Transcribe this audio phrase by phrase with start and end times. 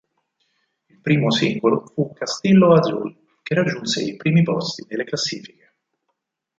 [0.87, 5.73] Il primo singolo fu "Castillo azul", che raggiunse i primi posti delle classifiche.